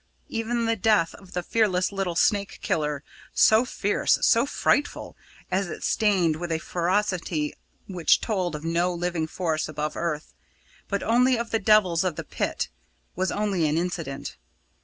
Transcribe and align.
Even 0.29 0.65
the 0.65 0.75
death 0.75 1.13
of 1.13 1.33
the 1.33 1.43
fearless 1.43 1.91
little 1.91 2.15
snake 2.15 2.57
killer 2.63 3.03
so 3.35 3.63
fierce, 3.65 4.17
so 4.23 4.47
frightful, 4.47 5.15
as 5.51 5.69
if 5.69 5.83
stained 5.83 6.37
with 6.37 6.51
a 6.51 6.57
ferocity 6.57 7.53
which 7.85 8.19
told 8.19 8.55
of 8.55 8.63
no 8.65 8.91
living 8.91 9.27
force 9.27 9.69
above 9.69 9.95
earth, 9.95 10.33
but 10.87 11.03
only 11.03 11.37
of 11.37 11.51
the 11.51 11.59
devils 11.59 12.03
of 12.03 12.15
the 12.15 12.23
pit 12.23 12.67
was 13.15 13.31
only 13.31 13.67
an 13.67 13.77
incident. 13.77 14.37